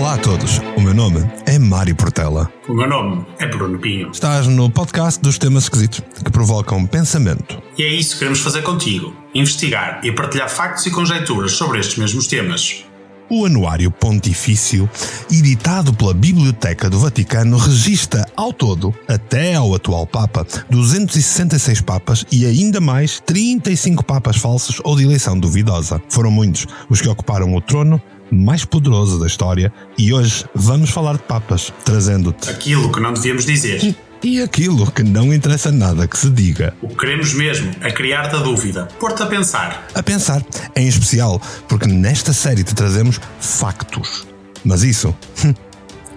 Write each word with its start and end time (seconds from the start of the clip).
Olá 0.00 0.14
a 0.14 0.16
todos, 0.16 0.62
o 0.78 0.80
meu 0.80 0.94
nome 0.94 1.30
é 1.44 1.58
Mário 1.58 1.94
Portela. 1.94 2.50
O 2.66 2.72
meu 2.72 2.88
nome 2.88 3.22
é 3.38 3.46
Bruno 3.46 3.78
Pinho. 3.78 4.10
Estás 4.10 4.46
no 4.46 4.70
podcast 4.70 5.20
dos 5.20 5.36
temas 5.36 5.64
esquisitos 5.64 6.00
que 6.24 6.30
provocam 6.30 6.86
pensamento. 6.86 7.62
E 7.76 7.82
é 7.82 7.88
isso 7.88 8.14
que 8.14 8.20
queremos 8.20 8.40
fazer 8.40 8.62
contigo: 8.62 9.14
investigar 9.34 10.00
e 10.02 10.10
partilhar 10.10 10.48
factos 10.48 10.86
e 10.86 10.90
conjecturas 10.90 11.52
sobre 11.52 11.80
estes 11.80 11.98
mesmos 11.98 12.26
temas. 12.26 12.82
O 13.28 13.44
Anuário 13.44 13.90
Pontifício, 13.90 14.88
editado 15.30 15.92
pela 15.92 16.14
Biblioteca 16.14 16.88
do 16.88 16.98
Vaticano, 16.98 17.58
registra 17.58 18.24
ao 18.34 18.54
todo, 18.54 18.94
até 19.06 19.54
ao 19.54 19.74
atual 19.74 20.06
Papa, 20.06 20.46
266 20.70 21.82
papas 21.82 22.24
e 22.32 22.46
ainda 22.46 22.80
mais 22.80 23.20
35 23.20 24.02
papas 24.02 24.38
falsos 24.38 24.80
ou 24.82 24.96
de 24.96 25.04
eleição 25.04 25.38
duvidosa. 25.38 26.00
Foram 26.08 26.30
muitos 26.30 26.66
os 26.88 27.02
que 27.02 27.08
ocuparam 27.08 27.54
o 27.54 27.60
trono 27.60 28.02
mais 28.30 28.64
poderoso 28.64 29.18
da 29.18 29.26
história 29.26 29.72
e 29.98 30.12
hoje 30.12 30.44
vamos 30.54 30.90
falar 30.90 31.14
de 31.14 31.22
papas, 31.22 31.72
trazendo-te. 31.84 32.48
Aquilo 32.48 32.90
que 32.90 33.00
não 33.00 33.12
devíamos 33.12 33.44
dizer. 33.44 33.82
E, 33.82 33.96
e 34.22 34.42
aquilo 34.42 34.90
que 34.90 35.02
não 35.02 35.32
interessa 35.32 35.72
nada 35.72 36.06
que 36.06 36.18
se 36.18 36.30
diga. 36.30 36.74
O 36.82 36.88
que 36.88 36.96
queremos 36.96 37.34
mesmo 37.34 37.70
é 37.80 37.90
criar-te 37.90 38.36
a 38.36 38.38
dúvida, 38.38 38.88
pôr-te 38.98 39.22
a 39.22 39.26
pensar. 39.26 39.86
A 39.94 40.02
pensar, 40.02 40.44
em 40.76 40.86
especial, 40.86 41.40
porque 41.68 41.86
nesta 41.86 42.32
série 42.32 42.64
te 42.64 42.74
trazemos 42.74 43.20
factos. 43.40 44.26
Mas 44.64 44.82
isso, 44.82 45.14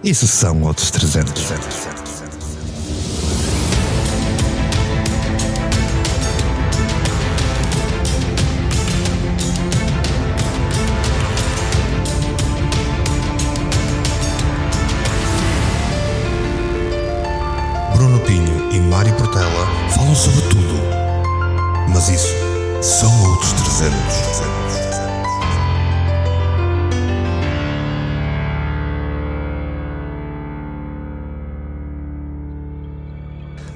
isso 0.04 0.28
são 0.28 0.62
outros 0.64 0.92
300. 0.92 1.34
300, 1.34 1.66
300. 1.66 2.03
Falam 20.14 20.16
sobre 20.16 20.42
tudo. 20.44 20.74
Mas 21.90 22.10
isso 22.10 22.34
são 22.82 23.32
outros 23.32 23.54
300. 23.54 24.44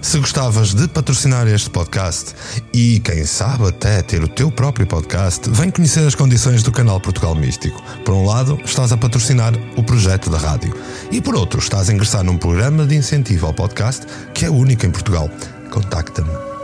Se 0.02 0.20
gostavas 0.20 0.74
de 0.74 0.88
patrocinar 0.88 1.48
este 1.48 1.70
podcast 1.70 2.34
e, 2.74 3.00
quem 3.02 3.26
sabe, 3.26 3.68
até 3.68 4.02
ter 4.02 4.24
o 4.24 4.28
teu 4.28 4.50
próprio 4.50 4.88
podcast, 4.88 5.50
vem 5.50 5.70
conhecer 5.70 6.08
as 6.08 6.16
condições 6.16 6.64
do 6.64 6.72
canal 6.72 7.00
Portugal 7.02 7.36
Místico. 7.36 7.84
Por 8.06 8.14
um 8.14 8.26
lado, 8.26 8.58
estás 8.64 8.94
a 8.94 8.98
patrocinar 8.98 9.54
o 9.76 9.84
projeto 9.84 10.30
da 10.30 10.38
rádio 10.38 10.74
e, 11.12 11.20
por 11.20 11.36
outro, 11.36 11.60
estás 11.60 11.90
a 11.90 11.94
ingressar 11.94 12.24
num 12.24 12.38
programa 12.38 12.86
de 12.86 12.96
incentivo 12.96 13.48
ao 13.48 13.54
podcast 13.54 14.06
que 14.34 14.46
é 14.46 14.50
único 14.50 14.86
em 14.86 14.92
Portugal. 14.92 15.30
Contacta-me. 15.70 16.58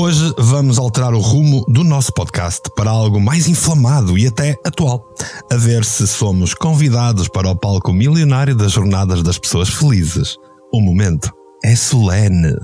Hoje 0.00 0.32
vamos 0.38 0.78
alterar 0.78 1.12
o 1.12 1.18
rumo 1.18 1.64
do 1.66 1.82
nosso 1.82 2.12
podcast 2.12 2.70
para 2.76 2.88
algo 2.88 3.20
mais 3.20 3.48
inflamado 3.48 4.16
e 4.16 4.28
até 4.28 4.56
atual. 4.64 5.12
A 5.50 5.56
ver 5.56 5.84
se 5.84 6.06
somos 6.06 6.54
convidados 6.54 7.26
para 7.26 7.50
o 7.50 7.56
palco 7.56 7.92
milionário 7.92 8.54
das 8.54 8.70
Jornadas 8.70 9.24
das 9.24 9.38
Pessoas 9.38 9.68
Felizes. 9.68 10.36
O 10.72 10.80
momento 10.80 11.32
é 11.64 11.74
solene. 11.74 12.54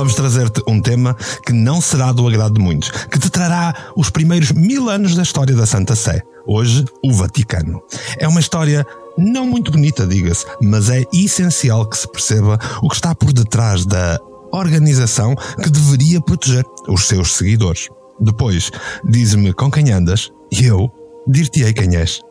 Vamos 0.00 0.14
trazer-te 0.14 0.62
um 0.66 0.80
tema 0.80 1.14
que 1.44 1.52
não 1.52 1.78
será 1.78 2.10
do 2.10 2.26
agrado 2.26 2.54
de 2.54 2.60
muitos, 2.60 2.90
que 2.90 3.18
te 3.18 3.28
trará 3.28 3.92
os 3.94 4.08
primeiros 4.08 4.50
mil 4.50 4.88
anos 4.88 5.14
da 5.14 5.22
história 5.22 5.54
da 5.54 5.66
Santa 5.66 5.94
Sé. 5.94 6.22
Hoje, 6.46 6.86
o 7.04 7.12
Vaticano. 7.12 7.82
É 8.16 8.26
uma 8.26 8.40
história 8.40 8.86
não 9.18 9.46
muito 9.46 9.70
bonita, 9.70 10.06
diga-se, 10.06 10.46
mas 10.62 10.88
é 10.88 11.04
essencial 11.12 11.84
que 11.84 11.98
se 11.98 12.10
perceba 12.10 12.58
o 12.82 12.88
que 12.88 12.94
está 12.94 13.14
por 13.14 13.30
detrás 13.30 13.84
da 13.84 14.18
organização 14.50 15.34
que 15.62 15.68
deveria 15.68 16.18
proteger 16.18 16.64
os 16.88 17.06
seus 17.06 17.34
seguidores. 17.34 17.90
Depois, 18.18 18.70
diz-me 19.04 19.52
com 19.52 19.70
quem 19.70 19.92
andas 19.92 20.30
e 20.50 20.64
eu 20.64 20.90
dir-te-ei 21.28 21.74
quem 21.74 21.94
és. 21.94 22.22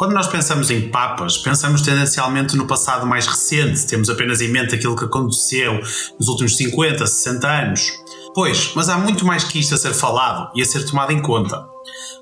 Quando 0.00 0.14
nós 0.14 0.28
pensamos 0.28 0.70
em 0.70 0.88
papas, 0.88 1.36
pensamos 1.36 1.82
tendencialmente 1.82 2.56
no 2.56 2.66
passado 2.66 3.06
mais 3.06 3.26
recente, 3.26 3.86
temos 3.86 4.08
apenas 4.08 4.40
em 4.40 4.48
mente 4.48 4.74
aquilo 4.74 4.96
que 4.96 5.04
aconteceu 5.04 5.78
nos 6.18 6.26
últimos 6.26 6.56
50, 6.56 7.06
60 7.06 7.46
anos. 7.46 7.92
Pois, 8.34 8.72
mas 8.74 8.88
há 8.88 8.96
muito 8.96 9.26
mais 9.26 9.44
que 9.44 9.58
isto 9.58 9.74
a 9.74 9.76
ser 9.76 9.92
falado 9.92 10.50
e 10.54 10.62
a 10.62 10.64
ser 10.64 10.86
tomado 10.86 11.12
em 11.12 11.20
conta. 11.20 11.68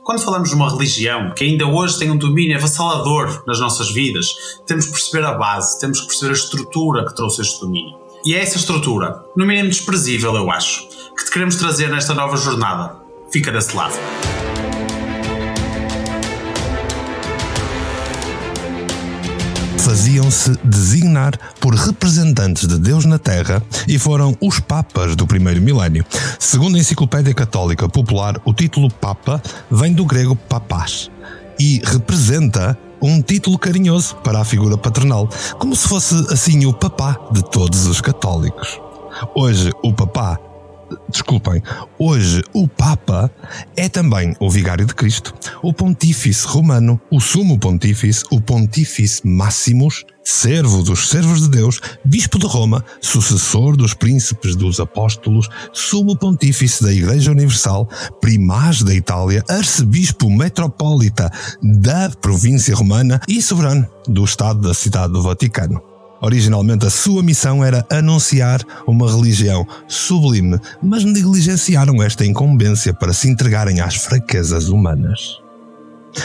Quando 0.02 0.24
falamos 0.24 0.48
de 0.48 0.56
uma 0.56 0.68
religião 0.68 1.32
que 1.36 1.44
ainda 1.44 1.68
hoje 1.68 2.00
tem 2.00 2.10
um 2.10 2.16
domínio 2.16 2.56
avassalador 2.56 3.44
nas 3.46 3.60
nossas 3.60 3.92
vidas, 3.92 4.26
temos 4.66 4.86
que 4.86 4.90
perceber 4.94 5.24
a 5.24 5.34
base, 5.34 5.78
temos 5.78 6.00
que 6.00 6.08
perceber 6.08 6.32
a 6.32 6.36
estrutura 6.36 7.06
que 7.06 7.14
trouxe 7.14 7.42
este 7.42 7.60
domínio. 7.60 7.96
E 8.24 8.34
é 8.34 8.42
essa 8.42 8.56
estrutura, 8.56 9.24
no 9.36 9.46
mínimo 9.46 9.68
desprezível, 9.68 10.34
eu 10.34 10.50
acho, 10.50 10.88
que 11.16 11.24
te 11.24 11.30
queremos 11.30 11.54
trazer 11.54 11.88
nesta 11.88 12.12
nova 12.12 12.36
jornada. 12.36 12.96
Fica 13.30 13.52
desse 13.52 13.76
lado. 13.76 13.94
Faziam-se 19.88 20.54
designar 20.62 21.32
por 21.58 21.74
representantes 21.74 22.68
de 22.68 22.78
Deus 22.78 23.06
na 23.06 23.18
Terra 23.18 23.62
e 23.88 23.98
foram 23.98 24.36
os 24.38 24.60
Papas 24.60 25.16
do 25.16 25.26
primeiro 25.26 25.62
milénio. 25.62 26.04
Segundo 26.38 26.76
a 26.76 26.78
Enciclopédia 26.78 27.32
Católica 27.32 27.88
Popular, 27.88 28.38
o 28.44 28.52
título 28.52 28.92
Papa 28.92 29.42
vem 29.70 29.94
do 29.94 30.04
grego 30.04 30.36
papás 30.36 31.10
e 31.58 31.80
representa 31.86 32.78
um 33.00 33.22
título 33.22 33.58
carinhoso 33.58 34.16
para 34.16 34.40
a 34.40 34.44
figura 34.44 34.76
paternal, 34.76 35.26
como 35.58 35.74
se 35.74 35.88
fosse 35.88 36.14
assim 36.30 36.66
o 36.66 36.74
papá 36.74 37.18
de 37.32 37.42
todos 37.42 37.86
os 37.86 38.02
católicos. 38.02 38.78
Hoje, 39.34 39.70
o 39.82 39.90
papá 39.90 40.38
desculpem, 41.08 41.62
hoje 41.98 42.42
o 42.52 42.68
Papa 42.68 43.30
é 43.76 43.88
também 43.88 44.34
o 44.40 44.50
Vigário 44.50 44.86
de 44.86 44.94
Cristo, 44.94 45.34
o 45.62 45.72
Pontífice 45.72 46.46
Romano, 46.46 47.00
o 47.10 47.20
Sumo 47.20 47.58
Pontífice, 47.58 48.24
o 48.30 48.40
Pontífice 48.40 49.26
Máximos, 49.26 50.04
servo 50.24 50.82
dos 50.82 51.08
servos 51.08 51.42
de 51.42 51.48
Deus, 51.48 51.80
Bispo 52.04 52.38
de 52.38 52.46
Roma, 52.46 52.84
sucessor 53.00 53.76
dos 53.76 53.94
príncipes 53.94 54.54
dos 54.54 54.78
apóstolos, 54.78 55.48
Sumo 55.72 56.16
Pontífice 56.16 56.82
da 56.82 56.92
Igreja 56.92 57.30
Universal, 57.30 57.88
Primaz 58.20 58.82
da 58.82 58.94
Itália, 58.94 59.42
Arcebispo 59.48 60.30
Metropolita 60.30 61.30
da 61.62 62.10
província 62.20 62.74
romana 62.74 63.20
e 63.26 63.40
soberano 63.40 63.88
do 64.06 64.24
Estado 64.24 64.60
da 64.60 64.74
Cidade 64.74 65.12
do 65.12 65.22
Vaticano. 65.22 65.87
Originalmente, 66.20 66.86
a 66.86 66.90
sua 66.90 67.22
missão 67.22 67.64
era 67.64 67.86
anunciar 67.90 68.60
uma 68.86 69.10
religião 69.10 69.66
sublime, 69.86 70.58
mas 70.82 71.04
negligenciaram 71.04 72.02
esta 72.02 72.24
incumbência 72.24 72.92
para 72.92 73.12
se 73.12 73.28
entregarem 73.28 73.80
às 73.80 73.94
fraquezas 73.94 74.68
humanas. 74.68 75.38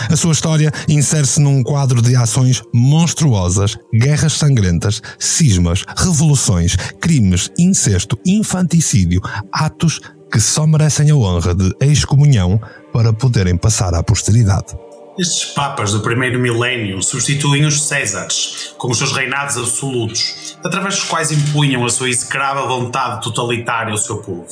A 0.10 0.16
sua 0.16 0.32
história 0.32 0.72
insere-se 0.88 1.40
num 1.40 1.62
quadro 1.62 2.02
de 2.02 2.16
ações 2.16 2.64
monstruosas, 2.74 3.78
guerras 3.94 4.34
sangrentas, 4.34 5.02
cismas, 5.20 5.84
revoluções, 5.96 6.76
crimes, 7.00 7.52
incesto, 7.60 8.18
infanticídio, 8.26 9.22
atos 9.52 10.00
que 10.32 10.40
só 10.40 10.66
merecem 10.66 11.12
a 11.12 11.16
honra 11.16 11.54
de 11.54 11.72
excomunhão 11.82 12.60
para 12.92 13.14
poderem 13.14 13.56
passar 13.56 13.94
à 13.94 14.02
posteridade. 14.02 14.76
Estes 15.16 15.46
papas 15.54 15.92
do 15.92 16.00
primeiro 16.00 16.40
milénio 16.40 17.00
substituem 17.04 17.66
os 17.66 17.84
Césares, 17.84 18.74
com 18.80 18.90
os 18.90 18.98
seus 18.98 19.12
reinados 19.12 19.58
absolutos, 19.58 20.58
através 20.64 20.96
dos 20.96 21.04
quais 21.04 21.32
impunham 21.32 21.86
a 21.86 21.90
sua 21.90 22.10
execrável 22.10 22.68
vontade 22.68 23.22
totalitária 23.22 23.92
ao 23.92 23.98
seu 23.98 24.18
povo. 24.24 24.48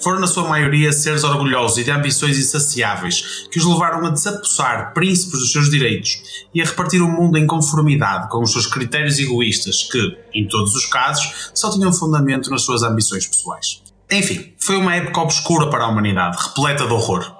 Foram, 0.00 0.20
na 0.20 0.28
sua 0.28 0.48
maioria, 0.48 0.92
seres 0.92 1.24
orgulhosos 1.24 1.78
e 1.78 1.84
de 1.84 1.90
ambições 1.90 2.38
insaciáveis 2.38 3.48
que 3.50 3.58
os 3.58 3.64
levaram 3.64 4.06
a 4.06 4.10
desapossar 4.10 4.94
príncipes 4.94 5.40
dos 5.40 5.50
seus 5.50 5.68
direitos 5.68 6.22
e 6.54 6.62
a 6.62 6.64
repartir 6.64 7.02
o 7.02 7.08
mundo 7.08 7.36
em 7.36 7.48
conformidade 7.48 8.28
com 8.28 8.40
os 8.40 8.52
seus 8.52 8.68
critérios 8.68 9.18
egoístas 9.18 9.82
que, 9.90 10.16
em 10.32 10.46
todos 10.46 10.76
os 10.76 10.86
casos, 10.86 11.50
só 11.52 11.72
tinham 11.72 11.92
fundamento 11.92 12.50
nas 12.50 12.62
suas 12.62 12.84
ambições 12.84 13.26
pessoais. 13.26 13.82
Enfim, 14.08 14.52
foi 14.60 14.76
uma 14.76 14.94
época 14.94 15.20
obscura 15.20 15.68
para 15.68 15.82
a 15.82 15.88
humanidade, 15.88 16.38
repleta 16.40 16.86
de 16.86 16.92
horror. 16.92 17.37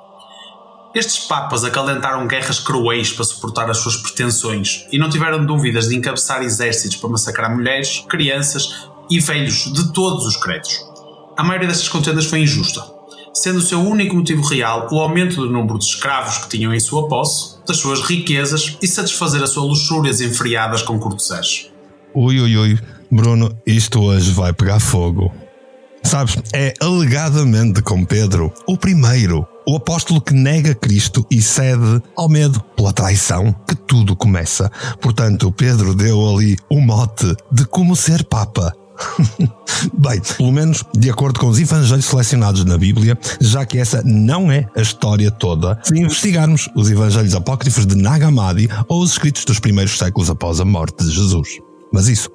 Estes 0.98 1.20
papas 1.20 1.62
acalentaram 1.62 2.26
guerras 2.26 2.58
cruéis 2.58 3.12
para 3.12 3.24
suportar 3.24 3.70
as 3.70 3.78
suas 3.78 3.96
pretensões 3.98 4.84
e 4.90 4.98
não 4.98 5.08
tiveram 5.08 5.46
dúvidas 5.46 5.88
de 5.88 5.94
encabeçar 5.94 6.42
exércitos 6.42 6.96
para 6.96 7.10
massacrar 7.10 7.54
mulheres, 7.54 8.04
crianças 8.08 8.88
e 9.08 9.20
velhos 9.20 9.72
de 9.72 9.92
todos 9.92 10.26
os 10.26 10.36
credos. 10.36 10.84
A 11.36 11.44
maioria 11.44 11.68
destas 11.68 11.88
contendas 11.88 12.26
foi 12.26 12.40
injusta. 12.40 12.82
sendo 13.32 13.60
o 13.60 13.62
seu 13.62 13.80
único 13.80 14.16
motivo 14.16 14.42
real 14.42 14.88
o 14.90 14.98
aumento 14.98 15.36
do 15.36 15.48
número 15.48 15.78
de 15.78 15.84
escravos 15.84 16.38
que 16.38 16.48
tinham 16.48 16.74
em 16.74 16.80
sua 16.80 17.06
posse, 17.06 17.64
das 17.64 17.76
suas 17.76 18.00
riquezas 18.00 18.76
e 18.82 18.88
satisfazer 18.88 19.40
a 19.40 19.46
sua 19.46 19.62
luxúria 19.62 20.10
enfriadas 20.10 20.82
com 20.82 20.98
cortesãs. 20.98 21.70
Ui, 22.12 22.40
ui, 22.40 22.56
ui, 22.56 22.78
Bruno, 23.08 23.56
isto 23.64 24.00
hoje 24.00 24.32
vai 24.32 24.52
pegar 24.52 24.80
fogo. 24.80 25.32
Sabes, 26.02 26.36
é 26.52 26.74
alegadamente 26.80 27.82
com 27.82 28.04
Pedro 28.04 28.52
o 28.66 28.76
primeiro, 28.76 29.46
o 29.68 29.76
apóstolo 29.76 30.18
que 30.18 30.32
nega 30.32 30.74
Cristo 30.74 31.26
e 31.30 31.42
cede 31.42 32.02
ao 32.16 32.26
medo 32.26 32.58
pela 32.74 32.90
traição 32.90 33.54
que 33.68 33.74
tudo 33.74 34.16
começa. 34.16 34.72
Portanto, 34.98 35.52
Pedro 35.52 35.94
deu 35.94 36.26
ali 36.26 36.56
o 36.70 36.80
mote 36.80 37.36
de 37.52 37.66
como 37.66 37.94
ser 37.94 38.24
Papa. 38.24 38.72
Bem, 39.92 40.22
pelo 40.38 40.50
menos 40.50 40.82
de 40.96 41.10
acordo 41.10 41.38
com 41.38 41.48
os 41.48 41.60
evangelhos 41.60 42.06
selecionados 42.06 42.64
na 42.64 42.78
Bíblia, 42.78 43.16
já 43.42 43.66
que 43.66 43.76
essa 43.76 44.02
não 44.02 44.50
é 44.50 44.66
a 44.74 44.80
história 44.80 45.30
toda, 45.30 45.78
se 45.84 45.98
investigarmos 45.98 46.70
os 46.74 46.90
evangelhos 46.90 47.34
apócrifos 47.34 47.84
de 47.84 47.94
Nag 47.94 48.24
Hammadi 48.24 48.70
ou 48.88 49.02
os 49.02 49.12
escritos 49.12 49.44
dos 49.44 49.60
primeiros 49.60 49.98
séculos 49.98 50.30
após 50.30 50.60
a 50.60 50.64
morte 50.64 51.04
de 51.04 51.10
Jesus. 51.10 51.58
Mas 51.92 52.08
isso 52.08 52.30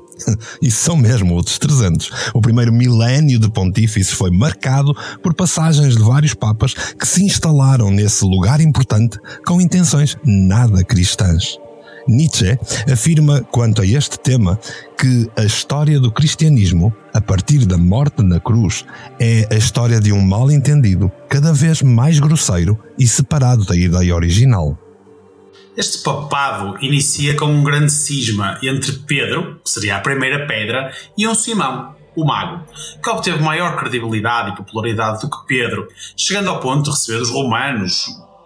Isso 0.62 0.78
são 0.84 0.96
mesmo 0.96 1.34
outros 1.34 1.58
300. 1.58 2.12
O 2.34 2.42
primeiro 2.42 2.72
milénio 2.72 3.40
de 3.40 3.50
pontífices 3.50 4.14
foi 4.14 4.32
marcado 4.32 4.96
por 5.22 5.34
passagens 5.34 5.96
de 5.96 6.04
vários 6.04 6.34
papas 6.34 6.74
que 6.74 7.08
se 7.08 7.24
instalaram 7.24 7.90
nesse 7.92 8.24
lugar 8.26 8.62
importante 8.62 9.18
com 9.46 9.62
intenções 9.62 10.18
nada 10.26 10.84
cristãs. 10.84 11.58
Nietzsche 12.08 12.58
afirma 12.92 13.42
quanto 13.44 13.82
a 13.82 13.86
este 13.86 14.20
tema 14.20 14.60
que 14.98 15.30
a 15.38 15.44
história 15.44 16.00
do 16.00 16.12
cristianismo, 16.12 16.94
a 17.14 17.22
partir 17.22 17.66
da 17.66 17.78
morte 17.78 18.22
na 18.22 18.40
cruz, 18.40 18.84
é 19.20 19.48
a 19.50 19.56
história 19.56 20.00
de 20.00 20.12
um 20.12 20.22
mal-entendido 20.22 21.12
cada 21.30 21.54
vez 21.54 21.82
mais 21.82 22.20
grosseiro 22.20 22.78
e 23.00 23.08
separado 23.08 23.66
da 23.66 23.76
ideia 23.76 24.16
original. 24.16 24.78
Este 25.76 26.04
papado 26.04 26.78
inicia 26.86 27.36
com 27.36 27.46
um 27.46 27.64
grande 27.64 27.92
cisma 27.92 28.60
entre 28.62 28.92
Pedro, 28.92 29.60
que 29.64 29.70
seria 29.70 29.98
a 29.98 30.00
primeira 30.00 30.46
pedra, 30.46 30.94
e 31.18 31.28
um 31.28 31.34
Simão, 31.34 31.96
o 32.16 32.24
mago, 32.24 32.64
que 33.02 33.10
obteve 33.10 33.42
maior 33.42 33.76
credibilidade 33.76 34.52
e 34.52 34.56
popularidade 34.56 35.22
do 35.22 35.30
que 35.30 35.48
Pedro, 35.48 35.88
chegando 36.16 36.50
ao 36.52 36.60
ponto 36.60 36.84
de 36.84 36.92
receber 36.92 37.18
dos 37.18 37.32
romanos 37.32 38.06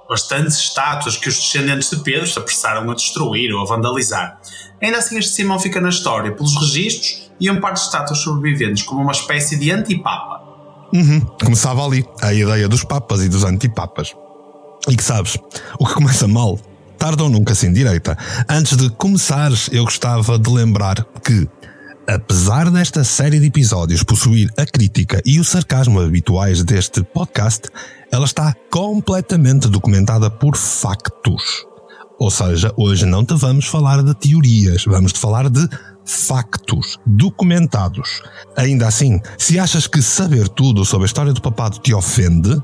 bastantes 0.09 0.55
estátuas 0.57 1.17
que 1.17 1.27
os 1.27 1.35
descendentes 1.35 1.89
de 1.89 1.97
Pedro 1.97 2.25
se 2.25 2.39
apressaram 2.39 2.89
a 2.89 2.95
destruir 2.95 3.53
ou 3.53 3.61
a 3.61 3.65
vandalizar. 3.65 4.39
Ainda 4.81 4.99
assim, 4.99 5.17
este 5.17 5.33
Simão 5.33 5.59
fica 5.59 5.81
na 5.81 5.89
história 5.89 6.31
pelos 6.31 6.55
registros 6.55 7.29
e 7.41 7.51
um 7.51 7.59
par 7.59 7.73
de 7.73 7.81
estátuas 7.81 8.19
sobreviventes 8.19 8.83
como 8.83 9.01
uma 9.01 9.11
espécie 9.11 9.57
de 9.57 9.69
antipapa. 9.69 10.41
Uhum. 10.93 11.19
Começava 11.43 11.85
ali 11.85 12.05
a 12.21 12.33
ideia 12.33 12.69
dos 12.69 12.85
papas 12.85 13.21
e 13.21 13.27
dos 13.27 13.43
antipapas. 13.43 14.15
E 14.87 14.95
que 14.95 15.03
sabes, 15.03 15.37
o 15.77 15.85
que 15.85 15.93
começa 15.93 16.25
mal 16.25 16.57
tarde 16.97 17.23
ou 17.23 17.29
nunca 17.29 17.55
sem 17.55 17.71
direita. 17.71 18.17
Antes 18.49 18.75
de 18.75 18.89
começares, 18.89 19.69
eu 19.71 19.83
gostava 19.83 20.37
de 20.37 20.49
lembrar 20.49 21.05
que, 21.23 21.47
apesar 22.07 22.69
desta 22.71 23.03
série 23.03 23.39
de 23.39 23.47
episódios 23.47 24.03
possuir 24.03 24.51
a 24.57 24.65
crítica 24.65 25.21
e 25.25 25.39
o 25.39 25.43
sarcasmo 25.43 25.99
habituais 25.99 26.63
deste 26.63 27.03
podcast, 27.03 27.69
ela 28.11 28.25
está 28.25 28.55
completamente 28.71 29.67
documentada 29.67 30.29
por 30.29 30.57
factos. 30.57 31.65
Ou 32.19 32.31
seja, 32.31 32.73
hoje 32.75 33.05
não 33.05 33.23
te 33.23 33.35
vamos 33.35 33.65
falar 33.67 34.01
de 34.01 34.15
teorias, 34.15 34.83
vamos 34.85 35.13
te 35.13 35.19
falar 35.19 35.49
de 35.49 35.67
factos 36.03 36.97
documentados. 37.05 38.23
Ainda 38.55 38.87
assim, 38.87 39.21
se 39.37 39.59
achas 39.59 39.85
que 39.85 40.01
saber 40.01 40.49
tudo 40.49 40.83
sobre 40.83 41.05
a 41.05 41.07
história 41.07 41.33
do 41.33 41.41
papado 41.41 41.77
te 41.79 41.93
ofende, 41.93 42.59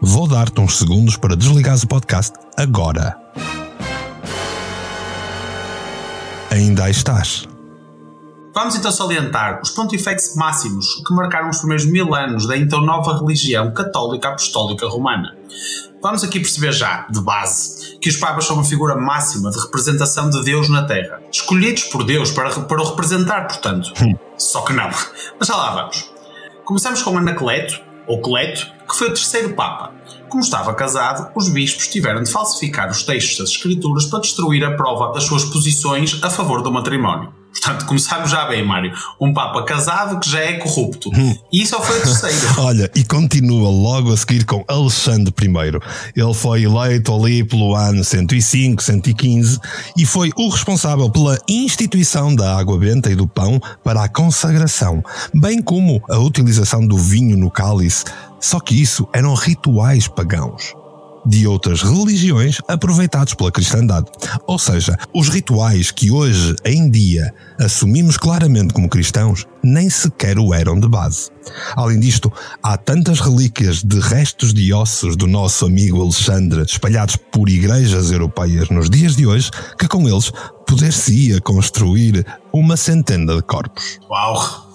vou 0.00 0.26
dar-te 0.26 0.60
uns 0.60 0.78
segundos 0.78 1.16
para 1.16 1.36
desligares 1.36 1.82
o 1.82 1.86
podcast 1.86 2.32
agora. 2.56 3.16
Ainda 6.50 6.84
aí 6.84 6.90
estás. 6.90 7.46
Vamos 8.54 8.74
então 8.74 8.90
salientar 8.90 9.60
os 9.62 9.68
pontifex 9.68 10.34
máximos 10.34 11.02
que 11.06 11.12
marcaram 11.12 11.50
os 11.50 11.58
primeiros 11.58 11.84
mil 11.84 12.14
anos 12.14 12.46
da 12.46 12.56
então 12.56 12.80
nova 12.80 13.18
religião 13.18 13.70
católica 13.74 14.28
apostólica 14.28 14.88
romana. 14.88 15.36
Vamos 16.02 16.24
aqui 16.24 16.40
perceber 16.40 16.72
já, 16.72 17.06
de 17.10 17.20
base, 17.20 17.98
que 17.98 18.08
os 18.08 18.16
papas 18.16 18.46
são 18.46 18.56
uma 18.56 18.64
figura 18.64 18.96
máxima 18.96 19.50
de 19.50 19.58
representação 19.58 20.30
de 20.30 20.42
Deus 20.42 20.70
na 20.70 20.84
Terra, 20.84 21.20
escolhidos 21.30 21.84
por 21.84 22.04
Deus 22.04 22.30
para, 22.30 22.48
para 22.48 22.80
o 22.80 22.88
representar, 22.88 23.46
portanto. 23.46 23.92
Hum. 24.00 24.14
Só 24.38 24.62
que 24.62 24.72
não. 24.72 24.88
Mas 25.38 25.48
já 25.48 25.56
lá 25.56 25.74
vamos. 25.74 26.10
Começamos 26.64 27.02
com 27.02 27.18
Anacleto, 27.18 27.80
ou 28.06 28.20
Cleto, 28.20 28.72
que 28.88 28.96
foi 28.96 29.08
o 29.08 29.14
terceiro 29.14 29.54
Papa. 29.54 29.92
Como 30.28 30.42
estava 30.42 30.74
casado, 30.74 31.30
os 31.34 31.48
bispos 31.48 31.88
tiveram 31.88 32.22
de 32.22 32.30
falsificar 32.30 32.90
os 32.90 33.02
textos 33.02 33.38
das 33.38 33.50
Escrituras 33.50 34.06
para 34.06 34.20
destruir 34.20 34.64
a 34.64 34.74
prova 34.76 35.12
das 35.12 35.24
suas 35.24 35.44
posições 35.44 36.18
a 36.22 36.30
favor 36.30 36.62
do 36.62 36.72
matrimónio. 36.72 37.35
Portanto, 37.60 37.86
começámos 37.86 38.30
já 38.30 38.46
bem, 38.46 38.64
Mário. 38.64 38.92
Um 39.20 39.32
Papa 39.32 39.62
casado 39.64 40.20
que 40.20 40.30
já 40.30 40.40
é 40.40 40.54
corrupto. 40.54 41.10
E 41.52 41.66
só 41.66 41.80
foi 41.82 41.98
o 41.98 42.02
terceiro. 42.02 42.46
Olha, 42.58 42.90
e 42.94 43.04
continua 43.04 43.70
logo 43.70 44.12
a 44.12 44.16
seguir 44.16 44.44
com 44.44 44.64
Alexandre 44.68 45.32
I. 45.40 46.20
Ele 46.20 46.34
foi 46.34 46.62
eleito 46.62 47.14
ali 47.14 47.44
pelo 47.44 47.74
ano 47.74 48.04
105, 48.04 48.82
115 48.82 49.58
e 49.96 50.04
foi 50.04 50.30
o 50.36 50.48
responsável 50.48 51.10
pela 51.10 51.38
instituição 51.48 52.34
da 52.34 52.56
água 52.56 52.78
benta 52.78 53.10
e 53.10 53.14
do 53.14 53.26
pão 53.26 53.60
para 53.82 54.04
a 54.04 54.08
consagração, 54.08 55.02
bem 55.34 55.62
como 55.62 56.02
a 56.10 56.18
utilização 56.18 56.86
do 56.86 56.96
vinho 56.96 57.36
no 57.36 57.50
cálice. 57.50 58.04
Só 58.40 58.60
que 58.60 58.80
isso 58.80 59.08
eram 59.12 59.34
rituais 59.34 60.06
pagãos 60.06 60.74
de 61.26 61.46
outras 61.46 61.82
religiões 61.82 62.58
aproveitados 62.68 63.34
pela 63.34 63.50
cristandade. 63.50 64.06
Ou 64.46 64.58
seja, 64.58 64.96
os 65.12 65.28
rituais 65.28 65.90
que 65.90 66.10
hoje 66.10 66.54
em 66.64 66.88
dia 66.88 67.34
assumimos 67.58 68.16
claramente 68.16 68.72
como 68.72 68.88
cristãos 68.88 69.44
nem 69.62 69.90
sequer 69.90 70.38
o 70.38 70.54
eram 70.54 70.78
de 70.78 70.88
base. 70.88 71.30
Além 71.74 71.98
disto, 71.98 72.32
há 72.62 72.76
tantas 72.76 73.20
relíquias 73.20 73.82
de 73.82 73.98
restos 73.98 74.54
de 74.54 74.72
ossos 74.72 75.16
do 75.16 75.26
nosso 75.26 75.66
amigo 75.66 76.00
Alexandre 76.00 76.62
espalhados 76.62 77.16
por 77.16 77.48
igrejas 77.48 78.10
europeias 78.12 78.68
nos 78.70 78.88
dias 78.88 79.16
de 79.16 79.26
hoje 79.26 79.50
que 79.78 79.88
com 79.88 80.08
eles 80.08 80.32
poder-se-ia 80.66 81.40
construir 81.40 82.24
uma 82.52 82.76
centena 82.76 83.34
de 83.34 83.42
corpos. 83.42 83.98
Uau! 84.08 84.66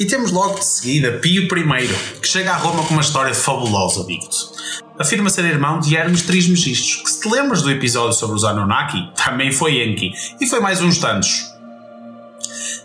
E 0.00 0.04
temos 0.04 0.30
logo 0.30 0.60
de 0.60 0.64
seguida 0.64 1.18
Pio 1.18 1.42
I, 1.42 2.20
que 2.20 2.28
chega 2.28 2.52
a 2.52 2.56
Roma 2.56 2.84
com 2.84 2.94
uma 2.94 3.02
história 3.02 3.34
fabulosa, 3.34 4.04
digo-te 4.04 4.57
afirma 4.98 5.30
ser 5.30 5.44
irmão 5.44 5.78
de 5.78 5.96
Hermes 5.96 6.22
Trismegistos, 6.22 7.02
que 7.02 7.10
se 7.10 7.20
te 7.20 7.28
lembras 7.28 7.62
do 7.62 7.70
episódio 7.70 8.12
sobre 8.12 8.36
os 8.36 8.44
Anunnaki, 8.44 9.10
também 9.16 9.52
foi 9.52 9.82
Enki, 9.82 10.12
e 10.40 10.46
foi 10.46 10.60
mais 10.60 10.82
uns 10.82 10.98
tantos. 10.98 11.46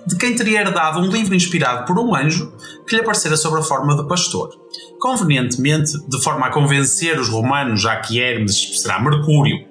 De 0.06 0.18
quem 0.18 0.36
teria 0.36 0.62
herdado 0.62 1.00
um 1.00 1.10
livro 1.10 1.34
inspirado 1.34 1.86
por 1.86 1.98
um 1.98 2.14
anjo 2.14 2.54
que 2.86 2.96
lhe 2.96 3.02
aparecera 3.02 3.38
sob 3.38 3.58
a 3.58 3.64
forma 3.64 3.96
de 3.96 4.08
pastor. 4.08 4.50
Convenientemente, 5.00 5.94
de 6.08 6.22
forma 6.22 6.48
a 6.48 6.52
convencer 6.52 7.18
os 7.20 7.30
romanos, 7.30 7.82
já 7.82 7.96
que 7.98 8.20
Hermes 8.20 8.82
será 8.82 9.02
Mercúrio. 9.02 9.66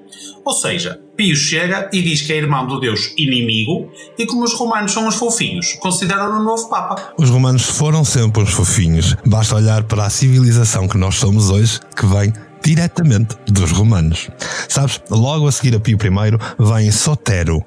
Ou 0.44 0.52
seja, 0.54 1.00
Pio 1.22 1.36
chega 1.36 1.88
e 1.92 2.02
diz 2.02 2.22
que 2.22 2.32
é 2.32 2.36
irmão 2.36 2.66
do 2.66 2.80
deus 2.80 3.12
inimigo 3.16 3.92
e 4.18 4.26
como 4.26 4.42
os 4.42 4.54
romanos 4.54 4.90
são 4.90 5.06
os 5.06 5.14
fofinhos, 5.14 5.74
consideram-no 5.74 6.42
novo 6.42 6.68
Papa. 6.68 7.12
Os 7.16 7.30
romanos 7.30 7.62
foram 7.62 8.04
sempre 8.04 8.42
os 8.42 8.50
fofinhos. 8.50 9.14
Basta 9.24 9.54
olhar 9.54 9.84
para 9.84 10.06
a 10.06 10.10
civilização 10.10 10.88
que 10.88 10.98
nós 10.98 11.14
somos 11.14 11.48
hoje, 11.48 11.78
que 11.96 12.04
vem 12.06 12.32
diretamente 12.64 13.36
dos 13.46 13.70
romanos. 13.70 14.30
Sabes, 14.68 15.00
logo 15.08 15.46
a 15.46 15.52
seguir 15.52 15.76
a 15.76 15.78
Pio 15.78 15.96
I 15.96 16.38
vem 16.58 16.90
Sotero, 16.90 17.64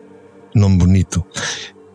nome 0.54 0.78
bonito. 0.78 1.24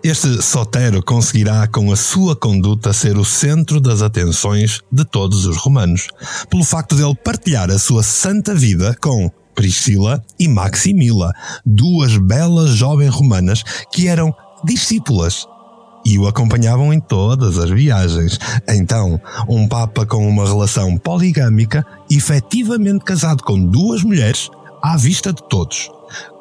Este 0.03 0.41
Sotero 0.41 1.03
conseguirá, 1.03 1.67
com 1.67 1.93
a 1.93 1.97
sua 1.97 2.35
conduta, 2.35 2.91
ser 2.95 3.19
o 3.19 3.25
centro 3.25 3.83
das 3.83 4.01
atenções 4.01 4.81
de 4.91 5.05
todos 5.05 5.45
os 5.45 5.59
romanos, 5.59 6.09
pelo 6.49 6.65
facto 6.65 6.97
de 6.97 7.03
ele 7.03 7.15
partilhar 7.23 7.71
a 7.71 7.79
sua 7.79 8.03
santa 8.03 8.55
vida 8.55 8.97
com 8.99 9.31
Priscila 9.61 10.25
e 10.39 10.49
Maximila, 10.49 11.35
duas 11.67 12.17
belas 12.17 12.71
jovens 12.71 13.11
romanas 13.11 13.63
que 13.93 14.09
eram 14.09 14.35
discípulas 14.65 15.47
e 16.03 16.19
o 16.19 16.27
acompanhavam 16.27 16.95
em 16.95 16.99
todas 16.99 17.59
as 17.59 17.69
viagens. 17.69 18.39
Então, 18.67 19.21
um 19.47 19.69
Papa 19.69 20.07
com 20.07 20.27
uma 20.27 20.47
relação 20.47 20.97
poligâmica, 20.97 21.87
efetivamente 22.11 23.05
casado 23.05 23.43
com 23.43 23.63
duas 23.63 24.03
mulheres, 24.03 24.49
à 24.83 24.97
vista 24.97 25.31
de 25.31 25.47
todos. 25.47 25.91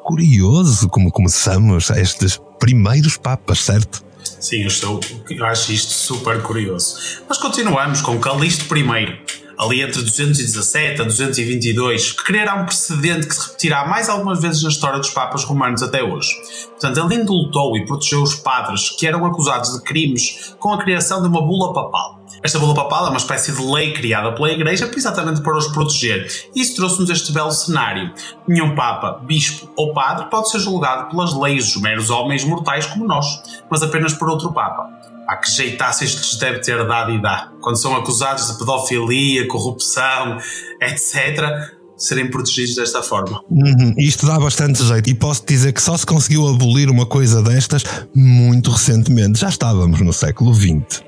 Curioso 0.02 0.88
como 0.88 1.12
começamos 1.12 1.90
estes 1.90 2.40
primeiros 2.58 3.18
Papas, 3.18 3.60
certo? 3.60 4.02
Sim, 4.24 4.62
eu, 4.62 4.68
estou, 4.68 4.98
eu 5.28 5.44
acho 5.44 5.72
isto 5.72 5.92
super 5.92 6.40
curioso. 6.40 6.96
Mas 7.28 7.36
continuamos 7.36 8.00
com 8.00 8.18
Calixto 8.18 8.64
I 8.74 9.20
ali 9.60 9.82
entre 9.82 10.00
217 10.00 11.02
a 11.02 11.04
222, 11.04 12.12
que 12.12 12.24
criará 12.24 12.54
um 12.54 12.64
precedente 12.64 13.26
que 13.26 13.34
se 13.34 13.46
repetirá 13.48 13.86
mais 13.86 14.08
algumas 14.08 14.40
vezes 14.40 14.62
na 14.62 14.70
história 14.70 14.98
dos 14.98 15.10
Papas 15.10 15.44
romanos 15.44 15.82
até 15.82 16.02
hoje. 16.02 16.30
Portanto, 16.70 16.98
ele 16.98 17.22
indultou 17.22 17.76
e 17.76 17.84
protegeu 17.84 18.22
os 18.22 18.34
padres 18.34 18.88
que 18.88 19.06
eram 19.06 19.26
acusados 19.26 19.74
de 19.74 19.82
crimes 19.82 20.54
com 20.58 20.72
a 20.72 20.78
criação 20.78 21.20
de 21.20 21.28
uma 21.28 21.42
bula 21.42 21.74
papal. 21.74 22.20
Esta 22.42 22.58
bula 22.58 22.74
papal 22.74 23.06
é 23.06 23.10
uma 23.10 23.18
espécie 23.18 23.52
de 23.52 23.62
lei 23.62 23.92
criada 23.92 24.32
pela 24.32 24.50
Igreja 24.50 24.90
exatamente 24.96 25.42
para 25.42 25.58
os 25.58 25.68
proteger. 25.68 26.26
Isso 26.56 26.76
trouxe-nos 26.76 27.10
este 27.10 27.30
belo 27.30 27.50
cenário. 27.50 28.14
Nenhum 28.48 28.74
Papa, 28.74 29.20
Bispo 29.26 29.70
ou 29.76 29.92
Padre 29.92 30.30
pode 30.30 30.50
ser 30.50 30.58
julgado 30.58 31.10
pelas 31.10 31.34
leis 31.34 31.66
dos 31.66 31.82
meros 31.82 32.08
homens 32.08 32.44
mortais 32.44 32.86
como 32.86 33.06
nós, 33.06 33.26
mas 33.70 33.82
apenas 33.82 34.14
por 34.14 34.30
outro 34.30 34.54
Papa. 34.54 34.88
Há 35.28 35.36
que 35.36 35.48
isto 35.48 36.18
lhes 36.18 36.36
deve 36.36 36.60
ter 36.60 36.86
dado 36.86 37.12
e 37.12 37.20
dá. 37.20 37.52
Quando 37.60 37.76
são 37.76 37.94
acusados 37.96 38.48
de 38.48 38.58
pedofilia, 38.58 39.46
corrupção, 39.46 40.38
etc., 40.80 41.78
serem 41.96 42.30
protegidos 42.30 42.76
desta 42.76 43.02
forma. 43.02 43.42
Uhum. 43.50 43.94
Isto 43.98 44.26
dá 44.26 44.38
bastante 44.38 44.82
jeito. 44.82 45.10
E 45.10 45.14
posso 45.14 45.44
dizer 45.46 45.72
que 45.72 45.82
só 45.82 45.96
se 45.96 46.06
conseguiu 46.06 46.48
abolir 46.48 46.88
uma 46.88 47.06
coisa 47.06 47.42
destas 47.42 47.84
muito 48.14 48.70
recentemente. 48.70 49.38
Já 49.38 49.50
estávamos 49.50 50.00
no 50.00 50.12
século 50.12 50.54
XX. 50.54 51.04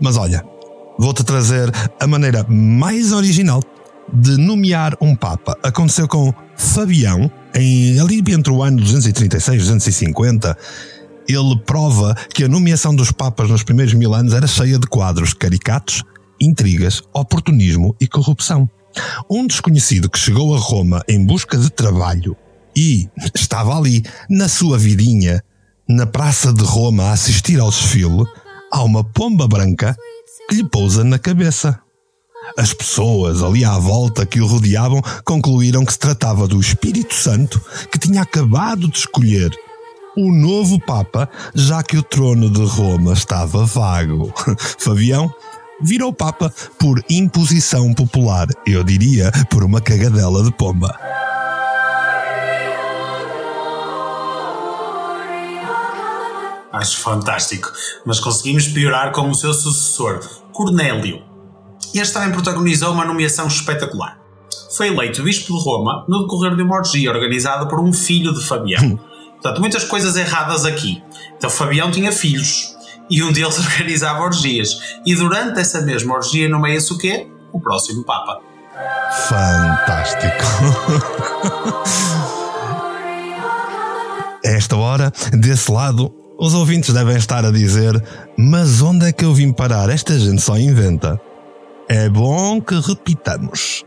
Mas 0.00 0.16
olha, 0.16 0.44
vou-te 0.98 1.22
trazer 1.22 1.72
a 2.00 2.06
maneira 2.06 2.44
mais 2.48 3.12
original 3.12 3.62
de 4.12 4.36
nomear 4.36 4.96
um 5.00 5.14
Papa. 5.14 5.56
Aconteceu 5.62 6.08
com 6.08 6.34
Fabião, 6.56 7.30
em, 7.54 8.00
ali 8.00 8.22
entre 8.28 8.52
o 8.52 8.62
ano 8.62 8.78
236 8.78 9.54
e 9.54 9.58
250. 9.58 10.58
Ele 11.28 11.58
prova 11.66 12.14
que 12.32 12.42
a 12.42 12.48
nomeação 12.48 12.96
dos 12.96 13.12
Papas 13.12 13.50
nos 13.50 13.62
primeiros 13.62 13.92
mil 13.92 14.14
anos 14.14 14.32
era 14.32 14.46
cheia 14.46 14.78
de 14.78 14.86
quadros 14.86 15.34
caricatos, 15.34 16.02
intrigas, 16.40 17.02
oportunismo 17.12 17.94
e 18.00 18.08
corrupção. 18.08 18.68
Um 19.30 19.46
desconhecido 19.46 20.08
que 20.08 20.18
chegou 20.18 20.54
a 20.54 20.58
Roma 20.58 21.02
em 21.06 21.24
busca 21.24 21.58
de 21.58 21.70
trabalho 21.70 22.34
e 22.74 23.08
estava 23.34 23.76
ali, 23.76 24.02
na 24.30 24.48
sua 24.48 24.78
vidinha, 24.78 25.42
na 25.86 26.06
Praça 26.06 26.52
de 26.52 26.62
Roma, 26.62 27.04
a 27.04 27.12
assistir 27.12 27.60
ao 27.60 27.70
desfile, 27.70 28.24
há 28.72 28.82
uma 28.82 29.04
pomba 29.04 29.46
branca 29.46 29.94
que 30.48 30.56
lhe 30.56 30.64
pousa 30.64 31.04
na 31.04 31.18
cabeça. 31.18 31.78
As 32.56 32.72
pessoas 32.72 33.42
ali 33.42 33.64
à 33.64 33.78
volta 33.78 34.24
que 34.24 34.40
o 34.40 34.46
rodeavam 34.46 35.02
concluíram 35.24 35.84
que 35.84 35.92
se 35.92 35.98
tratava 35.98 36.48
do 36.48 36.58
Espírito 36.58 37.14
Santo 37.14 37.60
que 37.92 37.98
tinha 37.98 38.22
acabado 38.22 38.88
de 38.88 38.96
escolher 38.96 39.50
o 40.18 40.32
novo 40.32 40.80
Papa, 40.80 41.28
já 41.54 41.80
que 41.80 41.96
o 41.96 42.02
trono 42.02 42.50
de 42.50 42.64
Roma 42.64 43.12
estava 43.12 43.64
vago. 43.64 44.34
Fabião 44.76 45.32
virou 45.80 46.12
Papa 46.12 46.52
por 46.76 47.00
imposição 47.08 47.94
popular, 47.94 48.48
eu 48.66 48.82
diria 48.82 49.30
por 49.48 49.62
uma 49.62 49.80
cagadela 49.80 50.42
de 50.42 50.50
pomba. 50.50 50.92
Acho 56.72 56.98
fantástico. 56.98 57.70
Mas 58.04 58.18
conseguimos 58.18 58.66
piorar 58.66 59.12
com 59.12 59.30
o 59.30 59.34
seu 59.34 59.54
sucessor, 59.54 60.18
Cornélio. 60.52 61.22
Este 61.94 62.12
também 62.12 62.32
protagonizou 62.32 62.92
uma 62.92 63.04
nomeação 63.04 63.46
espetacular. 63.46 64.18
Foi 64.76 64.88
eleito 64.88 65.22
bispo 65.22 65.56
de 65.56 65.64
Roma 65.64 66.04
no 66.08 66.22
decorrer 66.22 66.56
de 66.56 66.62
uma 66.62 66.76
orgia 66.76 67.08
organizada 67.08 67.66
por 67.66 67.78
um 67.78 67.92
filho 67.92 68.34
de 68.34 68.44
Fabião. 68.44 68.98
Portanto, 69.40 69.60
muitas 69.60 69.84
coisas 69.84 70.16
erradas 70.16 70.64
aqui. 70.64 71.02
Então, 71.36 71.48
Fabião 71.48 71.90
tinha 71.90 72.10
filhos 72.10 72.76
e 73.08 73.22
um 73.22 73.32
deles 73.32 73.58
organizava 73.58 74.20
orgias. 74.20 74.98
E 75.06 75.14
durante 75.14 75.60
essa 75.60 75.80
mesma 75.80 76.14
orgia 76.14 76.48
nomeia-se 76.48 76.92
o 76.92 76.98
quê? 76.98 77.26
O 77.52 77.60
próximo 77.60 78.04
Papa. 78.04 78.40
Fantástico! 79.28 80.44
Esta 84.44 84.76
hora, 84.76 85.12
desse 85.32 85.70
lado, 85.70 86.14
os 86.38 86.54
ouvintes 86.54 86.92
devem 86.92 87.16
estar 87.16 87.44
a 87.44 87.50
dizer: 87.50 88.02
Mas 88.36 88.80
onde 88.82 89.06
é 89.06 89.12
que 89.12 89.24
eu 89.24 89.34
vim 89.34 89.52
parar? 89.52 89.88
Esta 89.90 90.18
gente 90.18 90.40
só 90.40 90.56
inventa. 90.56 91.20
É 91.88 92.08
bom 92.08 92.60
que 92.60 92.78
repitamos. 92.80 93.84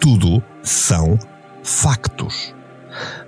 Tudo 0.00 0.42
são 0.62 1.18
factos. 1.62 2.55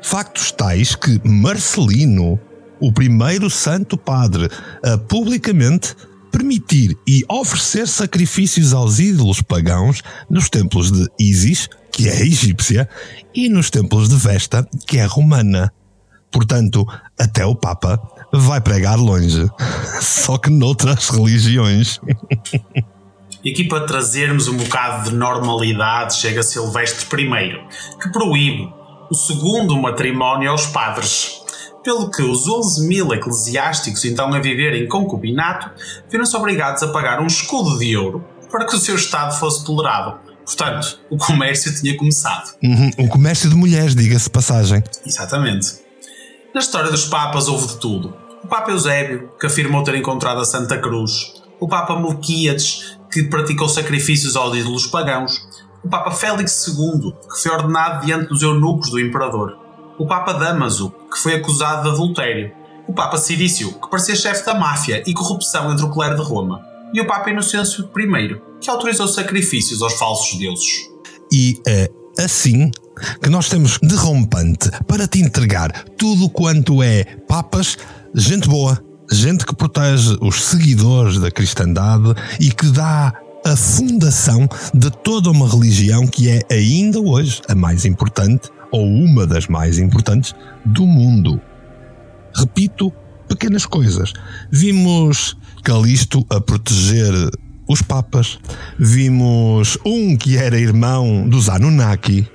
Factos 0.02 0.52
tais 0.52 0.94
que 0.94 1.20
Marcelino, 1.24 2.38
o 2.80 2.92
primeiro 2.92 3.50
santo 3.50 3.96
padre 3.96 4.48
a 4.82 4.96
publicamente 4.98 5.94
permitir 6.30 6.96
e 7.06 7.24
oferecer 7.28 7.88
sacrifícios 7.88 8.72
aos 8.72 8.98
ídolos 8.98 9.42
pagãos 9.42 10.02
nos 10.28 10.48
templos 10.48 10.92
de 10.92 11.08
Isis, 11.18 11.68
que 11.90 12.08
é 12.08 12.20
egípcia, 12.22 12.88
e 13.34 13.48
nos 13.48 13.70
templos 13.70 14.08
de 14.08 14.16
Vesta, 14.16 14.66
que 14.86 14.98
é 14.98 15.04
romana. 15.04 15.72
Portanto, 16.30 16.86
até 17.18 17.44
o 17.44 17.56
Papa 17.56 18.00
vai 18.32 18.60
pregar 18.60 18.98
longe, 18.98 19.48
só 20.00 20.38
que 20.38 20.50
noutras 20.50 21.08
religiões. 21.08 21.98
E 23.44 23.52
aqui 23.52 23.64
para 23.64 23.86
trazermos 23.86 24.48
um 24.48 24.56
bocado 24.56 25.10
de 25.10 25.16
normalidade 25.16 26.16
chega 26.16 26.42
Silvestre 26.42 27.22
I, 27.22 27.60
que 28.02 28.08
proíbe 28.10 28.68
o 29.10 29.14
segundo 29.14 29.76
matrimónio 29.76 30.50
aos 30.50 30.66
padres, 30.66 31.40
pelo 31.82 32.10
que 32.10 32.22
os 32.22 32.46
11 32.46 32.86
mil 32.86 33.12
eclesiásticos 33.14 34.04
então 34.04 34.32
a 34.32 34.40
viver 34.40 34.74
em 34.74 34.86
concubinato 34.86 35.70
viram-se 36.10 36.36
obrigados 36.36 36.82
a 36.82 36.88
pagar 36.88 37.20
um 37.20 37.26
escudo 37.26 37.78
de 37.78 37.96
ouro 37.96 38.24
para 38.50 38.66
que 38.66 38.74
o 38.74 38.78
seu 38.78 38.94
estado 38.94 39.38
fosse 39.38 39.64
tolerado. 39.64 40.18
Portanto, 40.44 40.98
o 41.10 41.18
comércio 41.18 41.74
tinha 41.74 41.96
começado. 41.96 42.54
Uhum, 42.62 42.90
o 42.98 43.08
comércio 43.08 43.50
de 43.50 43.54
mulheres, 43.54 43.94
diga-se 43.94 44.30
passagem. 44.30 44.82
Exatamente. 45.04 45.76
Na 46.54 46.60
história 46.60 46.90
dos 46.90 47.04
Papas 47.04 47.48
houve 47.48 47.66
de 47.66 47.76
tudo. 47.76 48.16
O 48.42 48.48
Papa 48.48 48.70
Eusébio, 48.70 49.30
que 49.38 49.46
afirmou 49.46 49.82
ter 49.82 49.94
encontrado 49.94 50.40
a 50.40 50.44
Santa 50.44 50.78
Cruz, 50.78 51.34
o 51.60 51.68
Papa 51.68 51.98
Melquíades, 51.98 52.96
que 53.12 53.24
praticou 53.24 53.68
sacrifícios 53.68 54.36
aos 54.36 54.56
ídolos 54.56 54.86
pagãos, 54.86 55.47
o 55.82 55.88
Papa 55.88 56.10
Félix 56.10 56.66
II, 56.66 57.12
que 57.30 57.42
foi 57.42 57.52
ordenado 57.52 58.04
diante 58.04 58.28
dos 58.28 58.42
eunucos 58.42 58.90
do 58.90 59.00
imperador, 59.00 59.56
o 59.98 60.06
Papa 60.06 60.32
Damaso, 60.32 60.92
que 61.10 61.18
foi 61.18 61.34
acusado 61.34 61.82
de 61.82 61.88
adultério, 61.90 62.52
o 62.86 62.92
Papa 62.92 63.18
Cirício, 63.18 63.72
que 63.80 63.90
parecia 63.90 64.14
chefe 64.14 64.46
da 64.46 64.54
máfia 64.54 65.02
e 65.06 65.12
corrupção 65.12 65.72
entre 65.72 65.84
o 65.84 65.90
clero 65.90 66.16
de 66.16 66.22
Roma, 66.22 66.60
e 66.92 67.00
o 67.00 67.06
Papa 67.06 67.30
Inocêncio 67.30 67.90
I, 67.96 68.40
que 68.60 68.70
autorizou 68.70 69.06
sacrifícios 69.08 69.82
aos 69.82 69.94
falsos 69.94 70.38
deuses. 70.38 70.88
E 71.32 71.60
é 71.66 71.90
assim 72.18 72.70
que 73.22 73.28
nós 73.28 73.48
temos 73.48 73.78
de 73.82 73.94
rompante 73.94 74.70
para 74.86 75.06
te 75.06 75.20
entregar 75.20 75.84
tudo 75.96 76.28
quanto 76.30 76.82
é 76.82 77.04
papas, 77.28 77.76
gente 78.14 78.48
boa, 78.48 78.82
gente 79.10 79.44
que 79.44 79.54
protege 79.54 80.16
os 80.20 80.42
seguidores 80.44 81.18
da 81.18 81.30
cristandade 81.30 82.14
e 82.40 82.50
que 82.50 82.66
dá 82.70 83.12
a 83.44 83.56
fundação 83.56 84.48
de 84.74 84.90
toda 84.90 85.30
uma 85.30 85.48
religião 85.48 86.06
que 86.06 86.28
é 86.28 86.40
ainda 86.50 87.00
hoje 87.00 87.40
a 87.48 87.54
mais 87.54 87.84
importante 87.84 88.50
ou 88.70 88.86
uma 88.86 89.26
das 89.26 89.46
mais 89.46 89.78
importantes 89.78 90.34
do 90.64 90.86
mundo. 90.86 91.40
Repito, 92.34 92.92
pequenas 93.28 93.66
coisas. 93.66 94.12
Vimos 94.50 95.36
Calisto 95.62 96.24
a 96.30 96.40
proteger 96.40 97.12
os 97.68 97.82
papas, 97.82 98.38
vimos 98.78 99.76
um 99.84 100.16
que 100.16 100.36
era 100.36 100.58
irmão 100.58 101.28
dos 101.28 101.48
Anunnaki, 101.48 102.26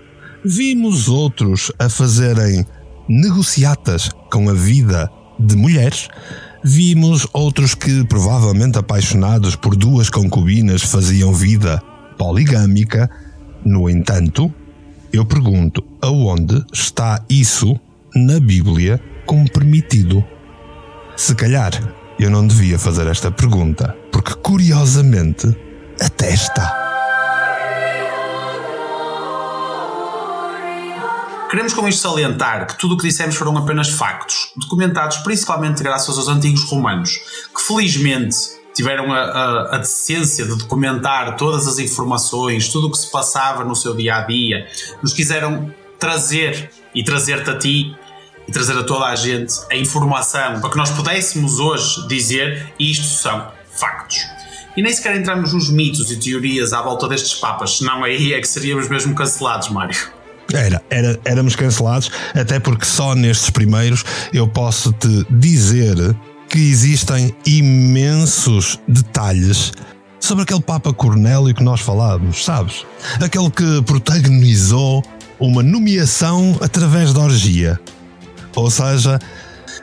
vimos 0.46 1.08
outros 1.08 1.72
a 1.80 1.90
fazerem 1.90 2.66
negociatas 3.10 4.10
com 4.32 4.50
a 4.50 4.54
vida 4.54 5.10
de 5.40 5.56
mulheres, 5.56 6.08
vimos 6.64 7.28
outros 7.34 7.76
que, 7.76 8.04
provavelmente 8.06 8.78
apaixonados 8.78 9.56
por 9.56 9.76
duas 9.76 10.10
concubinas, 10.10 10.82
faziam 10.82 11.34
vida 11.34 11.82
poligâmica. 12.18 13.10
No 13.66 13.90
entanto, 13.90 14.54
eu 15.12 15.26
pergunto: 15.26 15.84
aonde 16.02 16.64
está 16.72 17.24
isso 17.30 17.80
na 18.16 18.40
Bíblia 18.40 19.02
como 19.26 19.50
permitido? 19.52 20.24
Se 21.16 21.36
calhar 21.36 21.72
eu 22.20 22.30
não 22.30 22.46
devia 22.46 22.80
fazer 22.80 23.08
esta 23.08 23.32
pergunta, 23.32 23.96
porque 24.12 24.34
curiosamente 24.36 25.56
até 26.00 26.34
está. 26.34 26.93
Queremos 31.54 31.72
com 31.72 31.88
isto 31.88 32.02
salientar 32.02 32.66
que 32.66 32.80
tudo 32.80 32.96
o 32.96 32.98
que 32.98 33.08
dissemos 33.08 33.36
foram 33.36 33.56
apenas 33.56 33.88
factos, 33.88 34.52
documentados 34.56 35.18
principalmente 35.18 35.84
graças 35.84 36.18
aos 36.18 36.28
antigos 36.28 36.64
romanos, 36.64 37.20
que 37.56 37.62
felizmente 37.62 38.36
tiveram 38.74 39.14
a, 39.14 39.20
a, 39.20 39.76
a, 39.76 39.78
decência 39.78 40.46
de 40.46 40.58
documentar 40.58 41.38
todas 41.38 41.68
as 41.68 41.78
informações, 41.78 42.70
tudo 42.70 42.88
o 42.88 42.92
que 42.92 42.98
se 42.98 43.12
passava 43.12 43.64
no 43.64 43.76
seu 43.76 43.96
dia 43.96 44.16
a 44.16 44.22
dia, 44.22 44.68
nos 45.00 45.14
quiseram 45.14 45.72
trazer 46.00 46.72
e 46.96 47.04
trazer-te 47.04 47.52
a 47.52 47.56
ti 47.60 47.96
e 48.48 48.52
trazer 48.52 48.76
a 48.76 48.84
toda 48.84 49.06
a 49.06 49.16
gente 49.16 49.54
a 49.72 49.76
informação 49.76 50.60
para 50.60 50.72
que 50.72 50.78
nós 50.78 50.90
pudéssemos 50.90 51.60
hoje 51.60 52.08
dizer 52.08 52.74
isto 52.80 53.06
são 53.06 53.52
factos. 53.72 54.18
E 54.76 54.82
nem 54.82 54.92
sequer 54.92 55.16
entramos 55.16 55.54
nos 55.54 55.70
mitos 55.70 56.10
e 56.10 56.18
teorias 56.18 56.74
à 56.74 56.82
volta 56.82 57.08
destes 57.08 57.36
papas, 57.36 57.78
senão 57.78 58.04
aí 58.04 58.34
é 58.34 58.42
que 58.42 58.48
seríamos 58.48 58.90
mesmo 58.90 59.14
cancelados, 59.14 59.70
Mário. 59.70 60.23
Era, 60.54 60.82
era, 60.90 61.20
éramos 61.26 61.56
cancelados, 61.56 62.12
até 62.34 62.60
porque 62.60 62.86
só 62.86 63.16
nestes 63.16 63.50
primeiros 63.50 64.06
eu 64.32 64.48
posso 64.48 64.94
te 64.94 65.26
dizer 65.30 66.16
que 66.48 66.60
existem 66.60 67.36
imensos 67.46 68.80
detalhes 68.88 69.72
sobre 70.20 70.44
aquele 70.44 70.62
Papa 70.62 70.94
Cornélio 70.94 71.54
que 71.54 71.64
nós 71.64 71.82
falávamos, 71.82 72.46
sabes? 72.46 72.86
Aquele 73.20 73.50
que 73.50 73.82
protagonizou 73.82 75.04
uma 75.40 75.64
nomeação 75.64 76.58
através 76.62 77.12
da 77.12 77.22
orgia. 77.22 77.80
Ou 78.56 78.70
seja, 78.70 79.20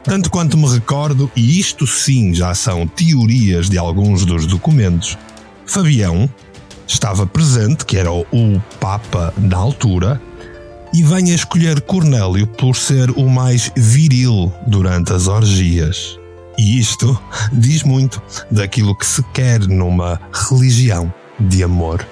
tanto 0.04 0.30
quanto 0.30 0.56
me 0.56 0.68
recordo, 0.68 1.30
e 1.36 1.58
isto 1.58 1.86
sim 1.86 2.32
já 2.32 2.54
são 2.54 2.86
teorias 2.86 3.68
de 3.68 3.76
alguns 3.76 4.24
dos 4.24 4.46
documentos, 4.46 5.18
Fabião 5.66 6.28
estava 6.86 7.26
presente, 7.26 7.84
que 7.84 7.96
era 7.96 8.10
o 8.10 8.24
Papa 8.80 9.34
na 9.36 9.56
altura, 9.56 10.20
e 10.92 11.02
vem 11.02 11.30
a 11.30 11.35
escolher 11.35 11.80
Cornélio 11.80 12.47
por 12.47 12.76
ser 12.76 13.11
o 13.11 13.28
mais 13.28 13.70
viril 13.76 14.52
durante 14.66 15.12
as 15.12 15.28
orgias. 15.28 16.18
E 16.59 16.78
isto 16.78 17.20
diz 17.52 17.82
muito 17.82 18.20
daquilo 18.50 18.94
que 18.94 19.06
se 19.06 19.23
quer 19.32 19.61
numa 19.61 20.20
religião 20.32 21.12
de 21.38 21.62
amor. 21.62 22.06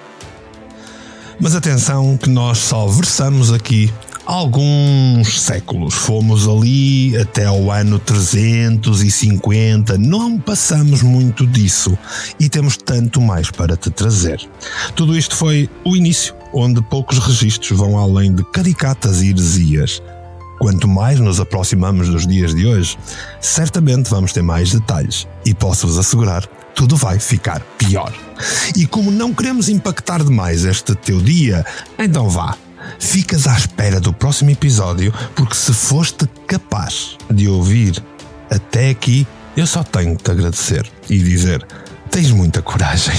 Mas 1.41 1.55
atenção 1.55 2.17
que 2.17 2.29
nós 2.29 2.59
só 2.59 2.87
versamos 2.87 3.53
aqui 3.53 3.93
alguns 4.29 5.41
séculos. 5.41 5.95
Fomos 5.95 6.47
ali 6.47 7.17
até 7.17 7.47
ao 7.47 7.71
ano 7.73 7.99
350, 7.99 9.97
não 9.97 10.39
passamos 10.39 11.03
muito 11.03 11.47
disso 11.47 11.97
e 12.39 12.47
temos 12.47 12.77
tanto 12.77 13.23
mais 13.23 13.51
para 13.51 13.75
te 13.75 13.91
trazer. 13.91 14.47
Tudo 14.95 15.17
isto 15.17 15.35
foi 15.35 15.71
o 15.83 15.97
início, 15.97 16.35
onde 16.53 16.83
poucos 16.83 17.19
registros 17.19 17.79
vão 17.79 17.97
além 17.99 18.35
de 18.35 18.45
caricatas 18.53 19.23
e 19.23 19.31
heresias. 19.31 20.03
Quanto 20.59 20.87
mais 20.87 21.19
nos 21.19 21.41
aproximamos 21.41 22.11
dos 22.11 22.27
dias 22.27 22.55
de 22.55 22.67
hoje, 22.67 22.99
certamente 23.41 24.11
vamos 24.11 24.35
ter 24.35 24.43
mais 24.43 24.71
detalhes 24.71 25.27
e 25.47 25.55
posso-vos 25.55 25.97
assegurar 25.97 26.47
tudo 26.75 26.97
vai 26.97 27.19
ficar 27.19 27.61
pior. 27.77 28.13
E 28.77 28.87
como 28.87 29.11
não 29.11 29.35
queremos 29.35 29.69
impactar 29.69 30.23
demais 30.23 30.65
este 30.65 30.95
teu 30.95 31.21
dia, 31.21 31.67
então 31.99 32.29
vá, 32.29 32.57
ficas 32.99 33.47
à 33.47 33.57
espera 33.57 34.01
do 34.01 34.13
próximo 34.13 34.51
episódio, 34.51 35.13
porque 35.35 35.55
se 35.55 35.73
foste 35.73 36.27
capaz 36.47 37.17
de 37.31 37.49
ouvir 37.49 38.03
até 38.51 38.91
aqui, 38.91 39.27
eu 39.57 39.67
só 39.67 39.83
tenho 39.83 40.17
que 40.17 40.25
te 40.25 40.31
agradecer 40.31 40.91
e 41.09 41.19
dizer: 41.19 41.67
tens 42.11 42.31
muita 42.31 42.63
coragem. 42.63 43.17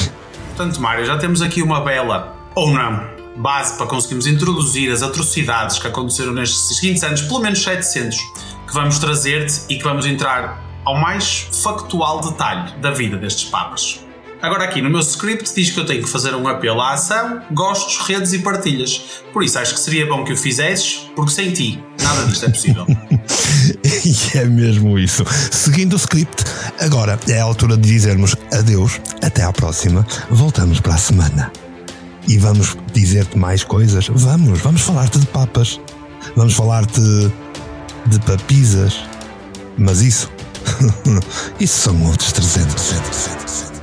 Portanto, 0.55 0.81
Mário, 0.81 1.05
já 1.05 1.17
temos 1.17 1.41
aqui 1.41 1.61
uma 1.61 1.81
bela, 1.81 2.35
ou 2.55 2.71
não, 2.71 3.01
base 3.37 3.77
para 3.77 3.87
conseguirmos 3.87 4.27
introduzir 4.27 4.91
as 4.91 5.01
atrocidades 5.01 5.79
que 5.79 5.87
aconteceram 5.87 6.33
nestes 6.33 6.77
seguintes 6.77 7.03
anos, 7.03 7.21
pelo 7.21 7.39
menos 7.39 7.63
700, 7.63 8.17
que 8.67 8.73
vamos 8.73 8.99
trazer-te 8.99 9.61
e 9.69 9.77
que 9.77 9.83
vamos 9.83 10.05
entrar 10.05 10.61
ao 10.83 10.99
mais 10.99 11.47
factual 11.63 12.21
detalhe 12.21 12.73
da 12.79 12.91
vida 12.91 13.17
destes 13.17 13.49
papas. 13.49 13.99
Agora 14.41 14.63
aqui 14.63 14.81
no 14.81 14.89
meu 14.89 15.01
script 15.01 15.53
diz 15.53 15.69
que 15.69 15.79
eu 15.79 15.85
tenho 15.85 16.01
que 16.01 16.09
fazer 16.09 16.33
um 16.33 16.47
apelo 16.47 16.79
à 16.79 16.93
ação, 16.93 17.41
gostos, 17.51 17.97
redes 18.07 18.31
e 18.31 18.39
partilhas. 18.39 19.21
Por 19.33 19.43
isso 19.43 19.59
acho 19.59 19.73
que 19.73 19.79
seria 19.79 20.05
bom 20.05 20.23
que 20.23 20.31
o 20.31 20.37
fizesses, 20.37 21.09
porque 21.15 21.31
sem 21.31 21.51
ti 21.51 21.83
nada 22.01 22.25
disto 22.25 22.45
é 22.45 22.49
possível. 22.49 22.85
e 23.83 24.37
é 24.37 24.45
mesmo 24.45 24.97
isso. 24.97 25.25
Seguindo 25.51 25.93
o 25.93 25.97
script, 25.97 26.43
agora 26.79 27.19
é 27.27 27.39
a 27.39 27.43
altura 27.43 27.75
de 27.75 27.87
dizermos 27.87 28.35
adeus, 28.53 28.99
até 29.21 29.43
à 29.43 29.51
próxima, 29.51 30.05
voltamos 30.29 30.79
para 30.79 30.95
a 30.95 30.97
semana. 30.97 31.51
E 32.27 32.37
vamos 32.37 32.77
dizer-te 32.93 33.37
mais 33.37 33.63
coisas? 33.63 34.07
Vamos, 34.07 34.59
vamos 34.61 34.81
falar-te 34.81 35.19
de 35.19 35.25
papas. 35.27 35.79
Vamos 36.35 36.53
falar-te 36.53 37.01
de 38.05 38.19
papisas. 38.25 38.99
Mas 39.77 40.01
isso, 40.01 40.31
isso 41.59 41.81
são 41.81 42.03
outros 42.05 42.31
300, 42.31 42.73
300, 42.75 43.09
300. 43.09 43.78